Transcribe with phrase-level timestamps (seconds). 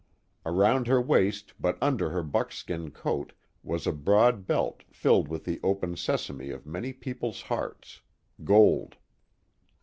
[0.47, 5.59] Around her waist but under her buckskin coat was a broad belt filled with the
[5.61, 8.01] open sesame of many people's hearts—
[8.43, 8.95] gold.